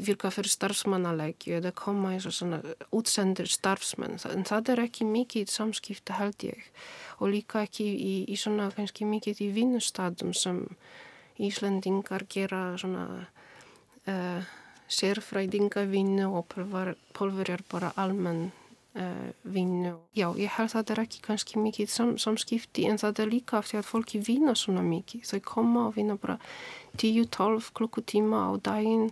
virka 0.07 0.31
fyrir 0.31 0.55
starfsmannalegju 0.55 1.59
eða 1.59 1.75
koma 1.75 2.15
eins 2.15 2.29
og 2.31 2.37
svona 2.37 2.63
útsendir 2.95 3.51
starfsmenn. 3.51 4.21
En 4.31 4.47
það 4.47 4.75
er 4.77 4.85
ekki 4.87 5.09
mikið 5.11 5.51
samskipti 5.51 6.17
held 6.21 6.47
ég. 6.47 6.63
Og 7.19 7.35
líka 7.35 7.67
ekki 7.67 7.91
í, 7.91 8.15
í 8.31 8.39
svona 8.39 8.71
kannski 8.77 9.09
mikið 9.09 9.45
í 9.49 9.53
vinnustadum 9.59 10.33
sem 10.33 10.65
Íslandingar 11.41 12.27
gera 12.31 12.79
svona 12.79 13.25
uh, 14.91 14.95
sérfræðingavinnu 14.97 16.27
og 16.35 16.51
pólverjar 17.15 17.63
bara 17.71 17.93
almenn 17.97 18.51
uh, 18.99 19.31
vinnu. 19.43 19.97
Já, 20.17 20.31
ég 20.37 20.51
held 20.57 20.75
að 20.75 20.75
það 20.75 20.93
er 20.95 21.03
ekki 21.05 21.23
kannski 21.25 21.63
mikið 21.63 21.91
sam, 21.91 22.15
samskipti 22.19 22.87
en 22.91 22.99
það 22.99 23.25
er 23.25 23.33
líka 23.35 23.59
af 23.59 23.71
því 23.71 23.81
að 23.81 23.91
fólki 23.91 24.23
vinna 24.27 24.55
svona 24.55 24.83
mikið. 24.87 25.25
Þau 25.31 25.41
koma 25.47 25.87
og 25.89 25.97
vinna 25.99 26.19
bara 26.21 26.39
10-12 26.99 27.73
klukkutíma 27.79 28.47
á 28.51 28.51
daginn. 28.59 29.11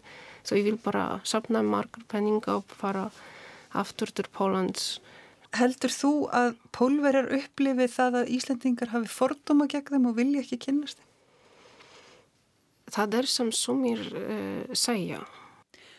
Þau 0.49 0.59
vil 0.63 0.79
bara 0.83 1.21
sapna 1.25 1.63
margar 1.63 2.07
penninga 2.09 2.59
og 2.59 2.79
fara 2.81 3.11
aftur 3.77 4.11
til 4.11 4.27
Pólans. 4.35 4.99
Heldur 5.57 5.93
þú 5.93 6.13
að 6.35 6.57
pólverjar 6.77 7.31
upplifið 7.39 7.93
það 7.95 8.23
að 8.23 8.33
Íslandingar 8.37 8.91
hafi 8.93 9.09
fordóma 9.09 9.69
gegn 9.71 9.95
þeim 9.95 10.11
og 10.11 10.19
vilja 10.19 10.43
ekki 10.45 10.59
kynast 10.67 10.99
þeim? 10.99 11.09
það 12.93 13.19
er 13.21 13.29
sem 13.31 13.51
sumir 13.55 14.01
uh, 14.17 14.77
segja. 14.77 15.23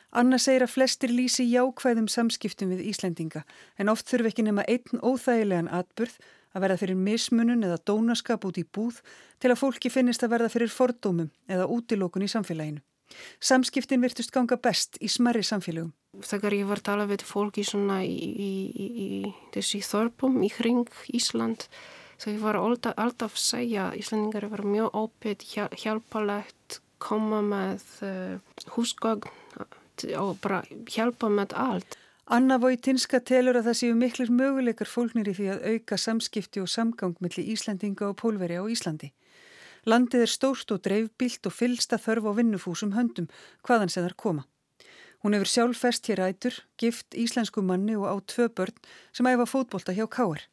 Anna 0.09 0.39
segir 0.41 0.65
að 0.65 0.73
flestir 0.73 1.11
lýsi 1.13 1.45
jákvæðum 1.51 2.07
samskiptum 2.09 2.71
við 2.73 2.87
Íslendinga 2.89 3.43
en 3.77 3.91
oft 3.93 4.09
þurfi 4.09 4.31
ekki 4.31 4.45
nema 4.47 4.65
einn 4.65 5.01
óþægilegan 5.05 5.69
atburð 5.69 6.17
að 6.55 6.63
verða 6.63 6.79
fyrir 6.81 6.97
mismunun 6.97 7.65
eða 7.67 7.77
dónaskap 7.85 8.45
út 8.49 8.57
í 8.57 8.65
búð 8.65 9.03
til 9.41 9.51
að 9.53 9.61
fólki 9.61 9.91
finnist 9.93 10.25
að 10.25 10.33
verða 10.33 10.53
fyrir 10.53 10.73
fordómum 10.73 11.29
eða 11.47 11.69
útilókun 11.69 12.25
í 12.25 12.31
samfélaginu. 12.31 12.81
Samskiptin 13.41 14.01
virtust 14.01 14.33
ganga 14.33 14.57
best 14.57 14.97
í 15.01 15.09
smerri 15.09 15.41
samfélagum. 15.45 15.93
Þegar 16.25 16.57
ég 16.57 16.67
var 16.69 16.81
að 16.81 16.87
tala 16.89 17.07
við 17.09 17.23
fólki 17.25 17.61
í, 17.61 18.03
í, 18.09 18.51
í, 18.73 18.87
í 19.05 19.33
þessi 19.53 19.81
þorpum 19.85 20.41
í 20.45 20.49
hring 20.57 20.89
Ísland 21.13 21.67
þau 22.19 22.33
var 22.41 22.59
alltaf, 22.59 22.97
alltaf 22.97 23.37
að 23.37 23.45
segja 23.45 23.89
Íslandingar 23.97 24.49
var 24.51 24.65
mjög 24.65 24.97
ópitt, 24.97 25.45
hjálpalegt 25.53 26.81
koma 26.99 27.41
með 27.45 27.85
uh, 28.03 28.73
húsgögn 29.99 30.19
og 30.19 30.39
bara 30.41 30.63
hjálpa 30.87 31.29
með 31.29 31.53
allt. 31.55 31.97
Anna 32.25 32.59
Vojtinska 32.59 33.19
telur 33.19 33.57
að 33.57 33.69
það 33.69 33.77
séu 33.79 33.95
miklir 33.95 34.29
möguleikar 34.29 34.87
fólknir 34.87 35.29
í 35.29 35.33
því 35.33 35.47
að 35.49 35.63
auka 35.73 35.97
samskipti 35.97 36.61
og 36.61 36.69
samgang 36.69 37.15
millir 37.19 37.47
Íslandinga 37.53 38.09
og 38.09 38.17
pólveri 38.17 38.59
á 38.61 38.63
Íslandi. 38.69 39.11
Landið 39.85 40.21
er 40.21 40.29
stórt 40.29 40.71
og 40.71 40.83
dreifbilt 40.83 41.45
og 41.47 41.53
fylsta 41.53 41.97
þörf 41.97 42.29
á 42.29 42.31
vinnufúsum 42.37 42.93
höndum 42.93 43.29
hvaðan 43.65 43.89
sem 43.89 44.03
þar 44.03 44.15
koma. 44.15 44.45
Hún 45.23 45.33
hefur 45.33 45.49
sjálf 45.49 45.79
fest 45.79 46.05
hér 46.07 46.21
ætur, 46.29 46.53
gift 46.77 47.15
íslensku 47.15 47.61
manni 47.61 47.95
og 47.95 48.05
á 48.05 48.15
tvö 48.21 48.47
börn 48.53 48.77
sem 49.11 49.25
æfa 49.25 49.47
fótbolta 49.49 49.95
hjá 49.95 50.05
Káar. 50.07 50.45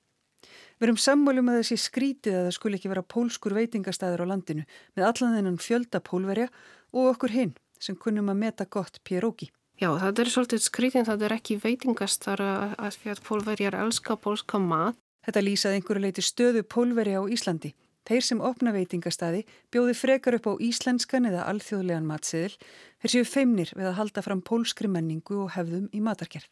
Við 0.78 0.88
erum 0.88 0.96
sammálum 0.96 1.50
að 1.50 1.60
þessi 1.60 1.76
skrítið 1.76 2.34
að 2.38 2.46
það 2.46 2.56
skul 2.56 2.74
ekki 2.74 2.88
vera 2.88 3.02
pólskur 3.02 3.54
veitingastæður 3.54 4.24
á 4.24 4.30
landinu 4.32 4.64
með 4.96 5.06
allan 5.10 5.36
þennan 5.36 5.60
fjölda 5.60 6.00
pólverja 6.00 6.48
og 6.92 7.12
okkur 7.12 7.32
hinn 7.36 7.54
sem 7.82 7.96
kunnum 7.96 8.30
að 8.32 8.42
meta 8.42 8.66
gott 8.66 9.00
pieróki. 9.04 9.50
Já, 9.76 9.90
það 10.00 10.20
er 10.22 10.30
svolítið 10.32 10.62
skrítið, 10.64 11.08
það 11.08 11.24
er 11.26 11.34
ekki 11.36 11.58
veitingastæður 11.60 12.44
að 12.80 12.94
því 12.96 13.10
að 13.12 13.24
pólverjar 13.26 13.76
elska 13.82 14.16
pólska 14.16 14.60
mat. 14.62 14.96
Þetta 15.26 15.42
lýsaði 15.42 15.80
einhverju 15.80 16.04
leiti 16.04 16.22
stöðu 16.24 16.62
pólverja 16.64 17.20
á 17.20 17.24
Íslandi. 17.28 17.74
Þeir 18.06 18.22
sem 18.22 18.42
opna 18.44 18.70
veitingastæði 18.74 19.42
bjóði 19.74 19.94
frekar 19.98 20.36
upp 20.38 20.46
á 20.46 20.54
íslenskan 20.62 21.26
eða 21.26 21.46
alþjóðlegan 21.50 22.06
matsiðil 22.06 22.54
þeir 23.02 23.12
séu 23.12 23.26
feimnir 23.26 23.72
við 23.74 23.88
að 23.90 23.98
halda 23.98 24.22
fram 24.22 24.42
pólskri 24.46 24.90
menningu 24.90 25.40
og 25.42 25.56
hefðum 25.56 25.88
í 25.90 26.02
matarkerf. 26.06 26.46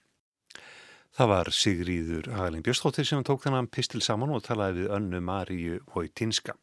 Það 1.14 1.30
var 1.30 1.50
Sigríður 1.54 2.28
Hagalín 2.34 2.64
Björnstóttir 2.66 3.06
sem 3.06 3.22
tók 3.22 3.44
þennan 3.44 3.70
pistil 3.70 4.02
saman 4.02 4.34
og 4.34 4.42
talaði 4.48 4.82
við 4.82 4.94
önnu 4.96 5.20
Maríu 5.22 5.78
Vojtinska. 5.94 6.56